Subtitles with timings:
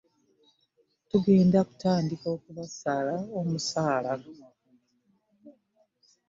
[1.09, 4.13] Tugenda kutandika okubasala omusaala.